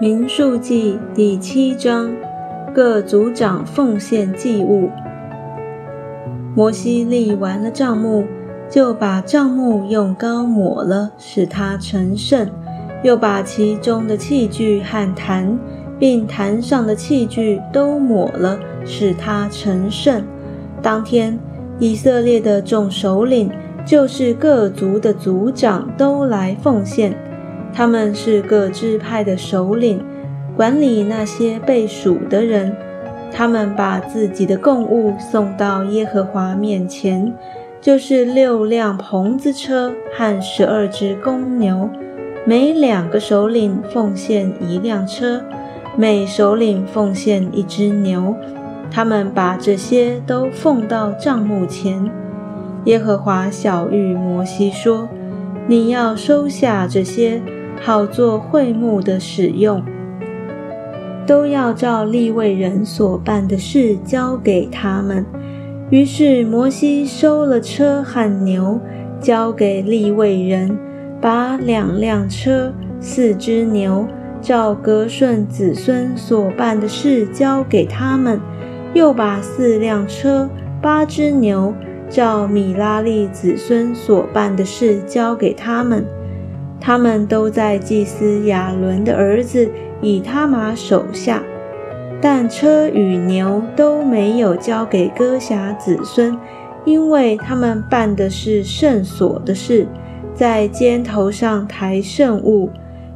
[0.00, 2.14] 民数记第七章，
[2.72, 4.90] 各族长奉献祭物。
[6.54, 8.24] 摩西立完了帐幕，
[8.70, 12.46] 就把帐幕用膏抹了，使它成圣；
[13.02, 15.58] 又把其中的器具和坛，
[15.98, 20.22] 并坛上的器具都抹了，使它成圣。
[20.80, 21.36] 当天，
[21.80, 23.50] 以色列的众首领，
[23.84, 27.12] 就是各族的族长，都来奉献。
[27.78, 30.04] 他们是各支派的首领，
[30.56, 32.74] 管理那些被数的人。
[33.30, 37.32] 他们把自己的供物送到耶和华面前，
[37.80, 41.88] 就是六辆棚子车和十二只公牛，
[42.44, 45.40] 每两个首领奉献一辆车，
[45.96, 48.34] 每首领奉献一只牛。
[48.90, 52.10] 他们把这些都奉到帐幕前。
[52.86, 55.08] 耶和华小谕摩西说
[55.68, 57.40] ：“你要收下这些。”
[57.80, 59.82] 好做会幕的使用，
[61.26, 65.24] 都要照立位人所办的事交给他们。
[65.90, 68.78] 于是摩西收了车和牛，
[69.20, 70.78] 交给立位人，
[71.20, 74.06] 把两辆车、四只牛，
[74.42, 78.38] 照格顺子孙所办的事交给他们；
[78.92, 80.50] 又把四辆车、
[80.82, 81.72] 八只牛，
[82.10, 86.04] 照米拉利子孙所办的事交给他们。
[86.80, 91.42] 他们都在祭司亚伦的儿子以他玛手下，
[92.20, 96.38] 但车与牛都没有交给歌辖子孙，
[96.84, 99.86] 因为他们办的是圣所的事，
[100.34, 102.70] 在肩头上抬圣物、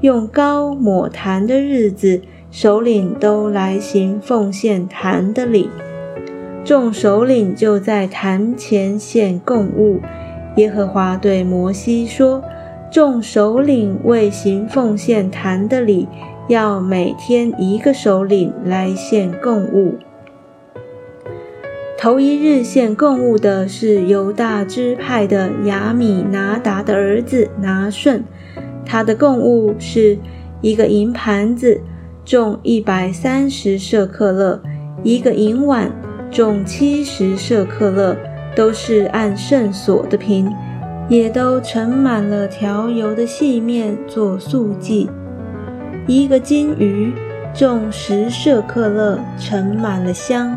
[0.00, 5.70] 用膏抹坛的日子，首领都来行奉献坛的礼。
[6.62, 10.00] 众首领就在坛前献供物。
[10.56, 12.42] 耶和华对摩西说。
[12.90, 16.08] 众首领为行奉献坛的礼，
[16.48, 19.96] 要每天一个首领来献供物。
[21.98, 28.22] 头一日献供物的是犹大支派的亚米拿达的儿子拿顺，
[28.84, 30.18] 他的供物是
[30.60, 31.80] 一个银盘子，
[32.24, 34.60] 重一百三十舍克勒；
[35.02, 35.90] 一个银碗，
[36.30, 38.16] 重七十舍克勒，
[38.54, 40.52] 都是按圣所的平。
[41.08, 45.08] 也都盛满了调油的细面做素剂，
[46.06, 47.12] 一个金鱼
[47.54, 50.56] 重十舍克勒，盛满了香；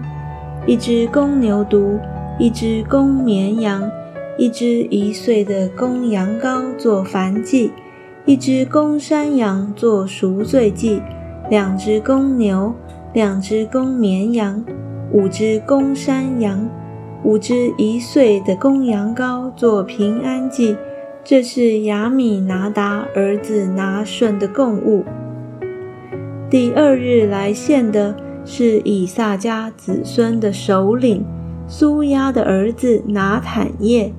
[0.65, 1.99] 一只公牛犊，
[2.39, 3.91] 一只公绵羊，
[4.39, 7.71] 一只一岁的公羊羔做燔祭，
[8.25, 10.99] 一只公山羊做赎罪祭，
[11.51, 12.73] 两只公牛，
[13.13, 14.65] 两只公绵羊，
[15.11, 16.67] 五只公山羊。
[17.23, 20.77] 五只一岁的公羊羔做平安祭，
[21.23, 25.03] 这是亚米拿达儿子拿顺的供物。
[26.49, 28.15] 第二日来献的
[28.45, 31.23] 是以撒家子孙的首领
[31.67, 34.13] 苏亚的儿子拿坦叶，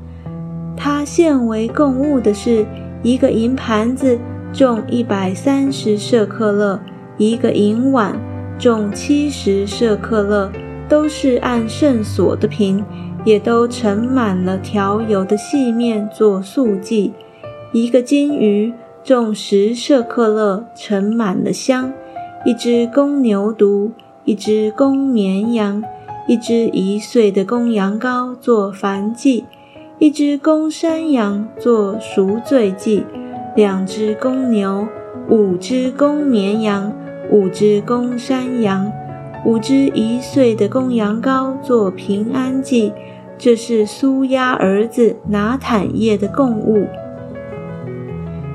[0.76, 2.66] 他献为供物的是
[3.02, 4.18] 一个银盘子，
[4.52, 6.78] 重一百三十舍克勒；
[7.16, 8.14] 一个银碗，
[8.58, 10.52] 重七十舍克勒。
[10.90, 12.84] 都是按圣所的瓶，
[13.24, 17.12] 也都盛满了调油的细面做素剂。
[17.72, 18.72] 一个金鱼
[19.04, 21.92] 重十舍克勒，盛满了香。
[22.44, 23.90] 一只公牛犊，
[24.24, 25.84] 一只公绵羊，
[26.26, 29.44] 一只一岁的公羊羔做燔祭，
[29.98, 33.04] 一只公山羊做赎罪祭，
[33.54, 34.88] 两只公牛，
[35.28, 36.92] 五只公绵羊，
[37.30, 38.90] 五只公山羊。
[39.44, 42.92] 五只一岁的公羊羔做平安祭，
[43.38, 46.86] 这是苏亚儿子拿坦叶的供物。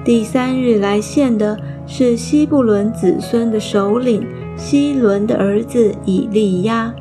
[0.03, 1.57] 第三日来献的
[1.88, 6.94] 是西布伦子孙的首领西伦的儿子以利亚，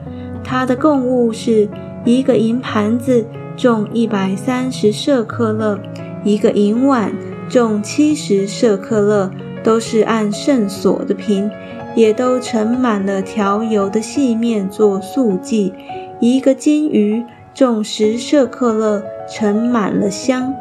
[0.43, 1.69] 他的供物是
[2.07, 5.79] 一个银盘子，重一百三十舍克勒；
[6.25, 7.13] 一个银碗，
[7.51, 9.31] 重七十舍克勒，
[9.63, 11.51] 都是按圣所的平。
[11.95, 15.73] 也都盛满了调油的细面做素剂，
[16.21, 17.25] 一个金鱼
[17.55, 20.53] 重十舍克勒，盛满了香；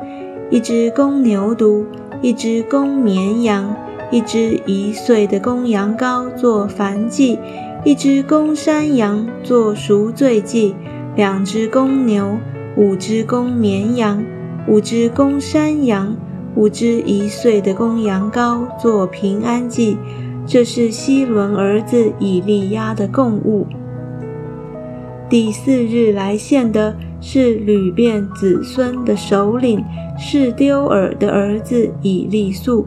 [0.49, 1.85] 一只公牛犊，
[2.21, 3.75] 一只公绵羊，
[4.11, 7.39] 一只一岁的公羊羔做燔祭，
[7.83, 10.75] 一只公山羊做赎罪祭，
[11.15, 12.37] 两只公牛，
[12.77, 14.23] 五只公绵羊，
[14.67, 16.15] 五只公山羊，
[16.55, 19.97] 五只一岁的公羊羔做平安祭。
[20.45, 23.65] 这是希伦儿子以利亚的供物。
[25.29, 29.83] 第四日来献的是吕遍子孙的首领
[30.17, 32.85] 是丢尔的儿子以利素，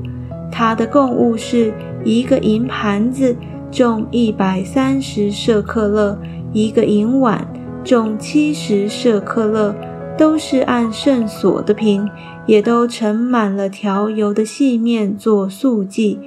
[0.52, 1.72] 他的供物是
[2.04, 3.34] 一个银盘子，
[3.72, 6.18] 重一百三十舍克勒；
[6.52, 7.48] 一个银碗，
[7.82, 9.74] 重七十舍克勒，
[10.16, 12.08] 都是按圣所的瓶，
[12.46, 16.18] 也都盛满了调油的细面做素祭；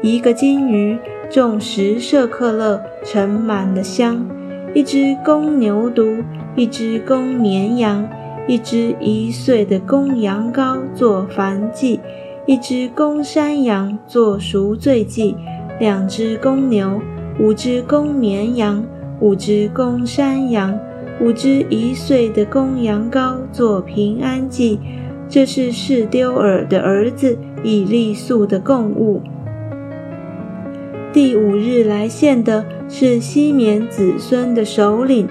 [0.00, 0.96] 一个金鱼，
[1.28, 4.16] 重十舍克勒，盛满了香；
[4.72, 6.22] 一只公牛犊，
[6.54, 8.08] 一只公绵羊，
[8.46, 11.98] 一只一岁的公羊羔做燔祭。
[12.46, 15.36] 一只公山羊做赎罪祭，
[15.80, 17.02] 两只公牛，
[17.40, 18.82] 五只公绵羊，
[19.20, 20.78] 五只公山羊，
[21.20, 24.78] 五只一岁的公羊羔做平安祭。
[25.28, 29.20] 这是士丢尔的儿子以利素的供物。
[31.12, 35.26] 第五日来献的是西缅子孙的首领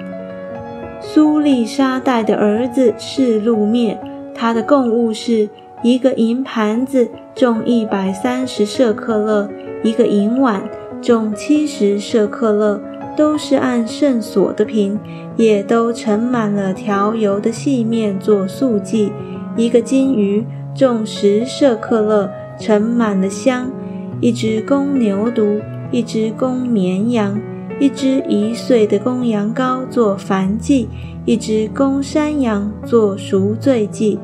[0.99, 3.97] 苏利沙代的儿子是路灭，
[4.33, 5.49] 他的供物是。
[5.83, 9.47] 一个银盘子重一百三十舍克勒，
[9.83, 10.67] 一个银碗
[11.03, 12.81] 重七十舍克勒，
[13.15, 14.99] 都是按圣所的瓶，
[15.35, 19.11] 也都盛满了调油的细面做素祭。
[19.55, 20.43] 一个金鱼
[20.73, 23.69] 重十舍克勒，盛满了香。
[24.19, 25.61] 一只公牛犊，
[25.91, 27.39] 一只公绵羊，
[27.79, 30.89] 一只一岁的公羊羔做燔祭，
[31.23, 34.17] 一只公山羊做赎罪祭。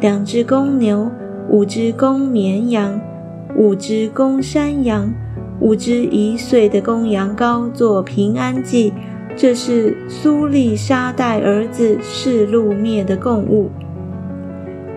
[0.00, 1.10] 两只公牛，
[1.48, 3.00] 五只公绵羊，
[3.56, 5.10] 五只公山羊，
[5.60, 8.92] 五只一岁的公羊羔做平安祭。
[9.34, 13.70] 这是苏利沙带儿子示路灭的供物。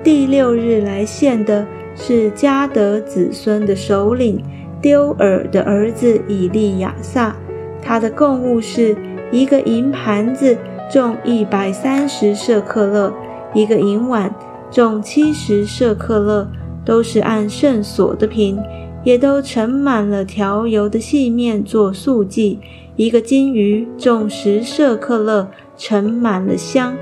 [0.03, 1.65] 第六日来献的
[1.95, 4.43] 是迦德子孙的首领
[4.81, 7.35] 丢尔的儿子以利亚撒，
[7.81, 8.95] 他的贡物是
[9.31, 10.57] 一个银盘子，
[10.91, 13.13] 重一百三十舍克勒，
[13.53, 14.33] 一个银碗。
[14.71, 16.47] 重七十舍克勒，
[16.85, 18.57] 都是按圣所的瓶，
[19.03, 22.57] 也都盛满了调油的细面做素祭。
[22.95, 26.95] 一个金鱼重十舍克勒，盛满了香。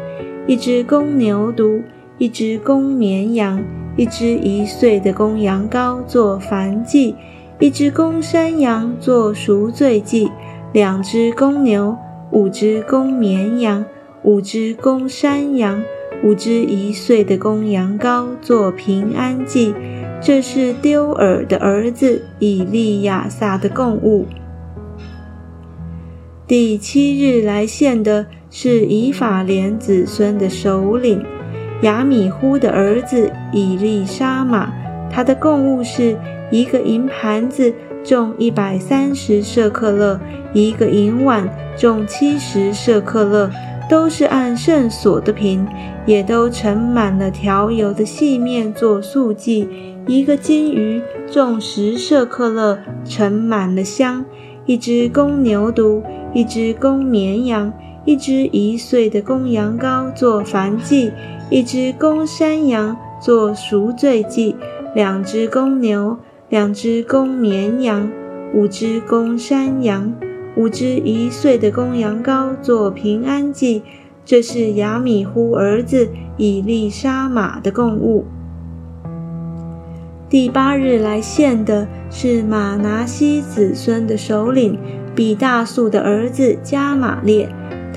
[0.47, 1.83] 一只公牛犊，
[2.17, 3.63] 一只公绵羊，
[3.99, 7.15] 一只一岁的公羊羔做燔祭，
[7.59, 10.31] 一只公山羊做赎罪祭。
[10.71, 11.97] 两只公牛，
[12.31, 13.83] 五只公绵羊，
[14.23, 15.83] 五只公山羊。
[16.23, 19.73] 五只一岁的公羊羔做平安祭，
[20.21, 24.25] 这是丢尔的儿子以利亚撒的供物。
[26.47, 31.21] 第七日来献的是以法莲子孙的首领
[31.81, 34.69] 亚米呼的儿子以利沙玛，
[35.09, 36.17] 他的贡物是
[36.51, 37.73] 一个银盘子，
[38.03, 40.19] 重一百三十舍克勒；
[40.53, 41.47] 一个银碗，
[41.77, 43.49] 重七十舍克勒。
[43.89, 45.65] 都是按圣所的瓶，
[46.05, 49.67] 也都盛满了调油的细面做素祭。
[50.05, 54.23] 一个金鱼重十舍克勒，盛满了香。
[54.67, 56.03] 一只公牛犊，
[56.35, 57.73] 一只公绵羊，
[58.09, 61.11] 一只一岁的公羊羔做燔祭，
[61.51, 64.55] 一只公山羊做赎罪祭。
[64.95, 66.17] 两只公牛，
[66.49, 68.09] 两只公绵羊，
[68.51, 70.11] 五只公山羊。
[70.55, 73.83] 五只一岁的公羊羔做平安祭，
[74.25, 78.25] 这是亚米呼儿子以利沙玛的供物。
[80.27, 84.79] 第八日来献的是马拿西子孙的首领
[85.15, 87.47] 比大素的儿子加玛列，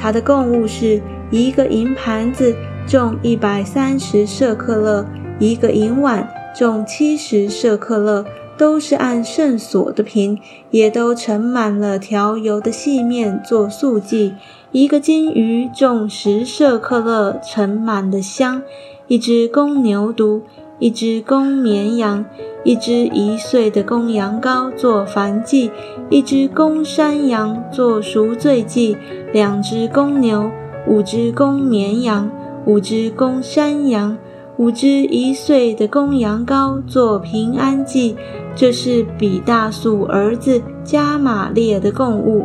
[0.02, 2.56] 他的供物是一个银盘子，
[2.88, 5.04] 重一百三十舍克勒；
[5.38, 6.28] 一个银碗，
[6.58, 8.24] 重七十舍克勒。
[8.58, 10.38] 都是按圣所的瓶，
[10.70, 14.34] 也都盛满了调油的细面做素祭。
[14.72, 18.62] 一个金鱼重十舍克勒，盛满了香。
[19.08, 20.42] 一只公牛犊，
[20.82, 22.24] 一只公绵羊，
[22.64, 25.70] 一只一岁的公羊羔做燔祭，
[26.10, 28.96] 一只公山羊做赎罪祭。
[29.32, 30.50] 两只公牛，
[30.88, 32.28] 五只公绵羊，
[32.66, 34.18] 五只公山羊。
[34.56, 38.16] 五只一岁的公羊羔做平安祭，
[38.56, 42.44] 这是比大素儿子加玛列的供物。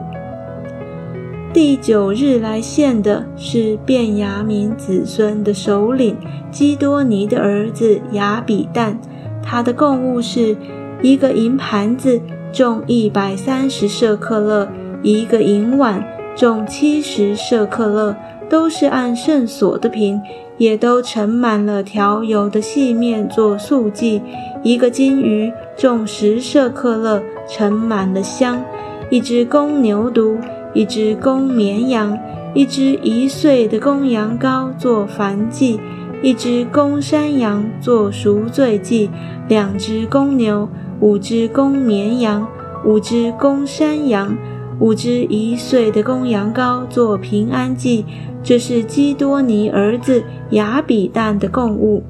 [1.53, 6.15] 第九日来献的是便雅悯子孙的首领
[6.51, 8.95] 基多尼的儿子亚比旦，
[9.41, 10.55] 他的贡物是
[11.01, 14.67] 一个银盘子，重一百三十舍克勒；
[15.01, 16.03] 一个银碗，
[16.35, 18.15] 重七十舍克勒，
[18.49, 20.21] 都是按圣所的瓶。
[20.57, 24.23] 也都盛满了调油的细面做素祭。
[24.63, 28.63] 一个金鱼重十舍克勒，盛满了香。
[29.11, 30.35] 一只公牛犊，
[30.77, 32.15] 一只公绵羊，
[32.53, 35.79] 一只一岁的公羊羔做燔祭，
[36.21, 39.09] 一只公山羊做赎罪祭。
[39.47, 40.69] 两只公牛，
[40.99, 42.47] 五只公绵羊，
[42.85, 44.37] 五只公山羊，
[44.79, 48.05] 五只一岁的公羊羔做平安祭。
[48.43, 52.03] 这是基多尼儿子亚比旦的供物。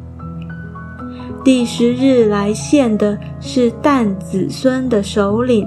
[1.45, 5.65] 第十日来献的是但子孙的首领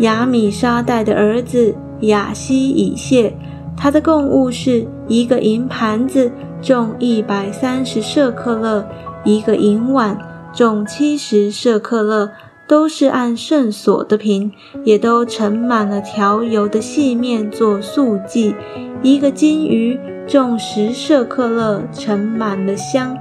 [0.00, 3.32] 亚米沙代的儿子亚西以谢，
[3.76, 6.30] 他的供物是一个银盘子，
[6.62, 8.84] 重一百三十舍克勒；
[9.24, 10.18] 一个银碗，
[10.54, 12.30] 重七十舍克勒，
[12.66, 14.52] 都是按圣所的瓶，
[14.84, 18.54] 也都盛满了调油的细面做素祭；
[19.02, 23.16] 一个金鱼，重十舍克勒，盛满了香。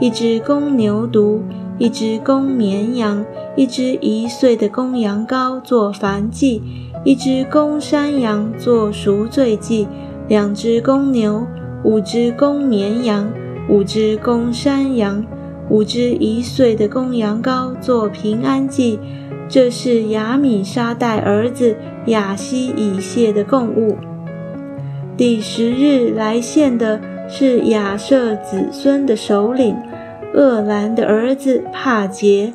[0.00, 1.40] 一只公牛犊，
[1.78, 3.24] 一只公绵羊，
[3.56, 6.62] 一只一岁的公羊羔做燔祭，
[7.04, 9.88] 一只公山羊做赎罪祭，
[10.28, 11.46] 两只公牛，
[11.82, 13.32] 五只公绵羊，
[13.68, 15.24] 五只公山羊，
[15.68, 18.98] 五只一岁的公羊羔做平安祭。
[19.48, 21.76] 这是亚米沙代儿子
[22.06, 23.96] 亚西以谢的供物。
[25.16, 29.76] 第十日来献的是亚瑟子孙的首领。
[30.34, 32.52] 厄兰的儿子帕杰，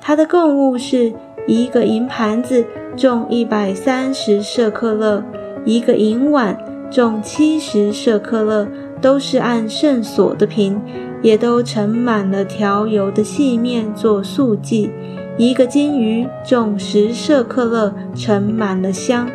[0.00, 1.12] 他的贡物是
[1.46, 2.64] 一个银盘子，
[2.96, 5.22] 重一百三十舍克勒；
[5.64, 6.56] 一个银碗，
[6.90, 8.66] 重七十舍克勒，
[9.00, 10.80] 都是按圣所的瓶，
[11.22, 14.90] 也都盛满了调油的细面做素祭；
[15.36, 19.26] 一个金鱼，重十舍克勒，盛满了香；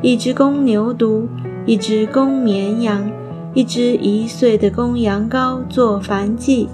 [0.00, 1.26] 一只公牛犊，
[1.66, 3.10] 一只公绵羊，
[3.52, 6.68] 一只一岁的公羊羔做燔祭。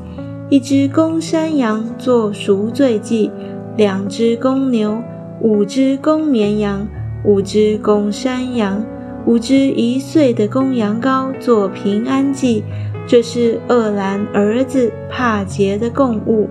[0.52, 3.30] 一只公山羊做赎罪祭，
[3.74, 5.02] 两只公牛，
[5.40, 6.86] 五只公绵羊，
[7.24, 8.84] 五只公山羊，
[9.24, 12.62] 五只一岁的公羊羔做平安祭。
[13.06, 16.50] 这是厄兰儿子帕杰的供物。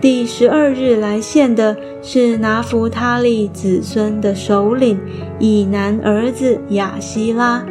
[0.00, 4.96] 第十二日来献的是拿弗他利子孙的首领
[5.40, 7.66] 以南儿子亚希拉，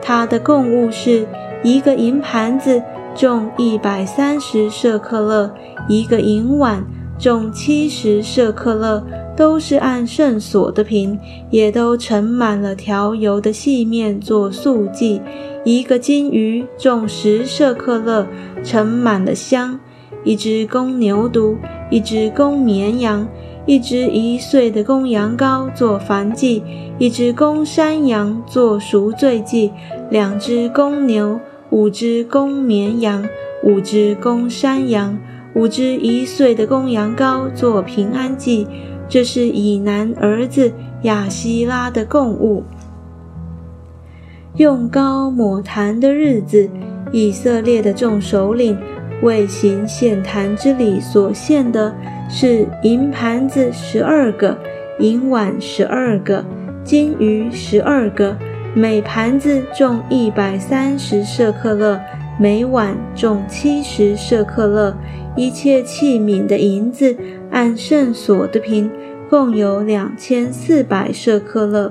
[0.00, 1.26] 他的供物是
[1.64, 2.80] 一个银盘子。
[3.16, 5.50] 重一百三十舍克勒，
[5.88, 6.84] 一个银碗
[7.18, 9.02] 重七十舍克勒，
[9.34, 11.18] 都是按圣所的瓶，
[11.50, 15.22] 也都盛满了调油的细面做素祭。
[15.64, 18.26] 一个金鱼重十舍克勒，
[18.62, 19.80] 盛满了香。
[20.22, 21.56] 一只公牛犊，
[21.90, 23.26] 一只公绵羊，
[23.64, 26.62] 一只一岁的公羊羔做燔祭，
[26.98, 29.72] 一只公山羊做赎罪祭，
[30.10, 31.40] 两只公牛。
[31.70, 33.28] 五只公绵羊，
[33.62, 35.18] 五只公山羊，
[35.54, 38.66] 五只一岁的公羊羔做平安祭。
[39.08, 42.64] 这是以南儿子亚希拉的供物。
[44.56, 46.68] 用膏抹坛的日子，
[47.12, 48.76] 以色列的众首领
[49.22, 51.94] 为行献坛之礼所献的
[52.28, 54.56] 是银盘子十二个，
[54.98, 56.44] 银碗十二个，
[56.82, 58.36] 金鱼十二个。
[58.78, 61.98] 每盘子重一百三十舍克勒，
[62.38, 64.94] 每碗重七十舍克勒。
[65.34, 67.16] 一切器皿的银子
[67.50, 68.90] 按圣所的瓶，
[69.30, 71.90] 共有两千四百舍克勒。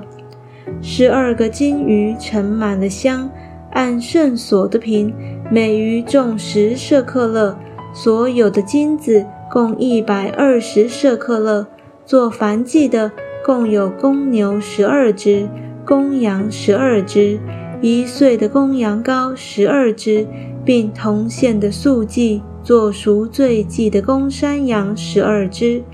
[0.80, 3.28] 十二个金鱼盛满了香，
[3.72, 5.12] 按圣所的瓶，
[5.50, 7.58] 每鱼重十舍克勒。
[7.92, 11.66] 所有的金子共一百二十舍克勒。
[12.04, 13.10] 做燔祭的
[13.44, 15.48] 共有公牛十二只。
[15.86, 17.38] 公羊十二只，
[17.80, 20.26] 一岁的公羊羔十二只，
[20.64, 25.84] 并同献的素祭做赎罪祭的公山羊十二只，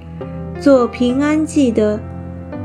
[0.58, 2.00] 做平安祭的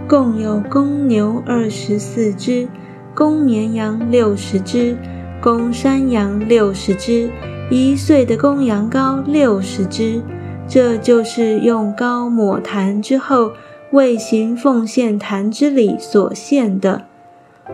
[0.07, 2.65] 共有公牛二十四只，
[3.13, 4.95] 公绵羊六十只，
[5.41, 7.29] 公山羊六十只，
[7.69, 10.21] 一岁的公羊羔六十只。
[10.65, 13.51] 这就是用膏抹坛之后
[13.91, 17.03] 为行奉献坛之礼所献的。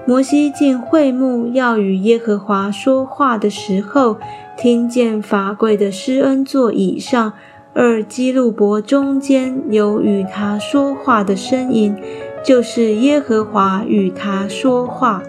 [0.06, 4.18] 摩西进会幕要与耶和华说话的时候，
[4.58, 7.34] 听见法柜的施恩座椅上，
[7.74, 11.96] 二基路伯中间有与他说话的声音，
[12.44, 15.24] 就是耶和华与他说话。